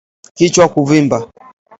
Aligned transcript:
Kichwa 0.37 0.65
kuvimba 0.73 1.17